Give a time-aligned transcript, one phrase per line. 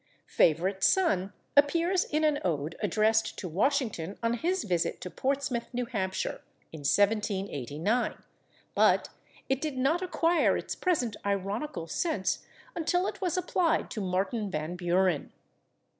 [0.27, 5.81] /Favorite son/ appears in an ode addressed to Washington on his visit to Portsmouth, N.
[5.93, 8.15] H., in 1789,
[8.73, 9.09] but
[9.47, 12.39] it did not acquire its present ironical sense
[12.75, 15.31] until it was applied to Martin Van Buren.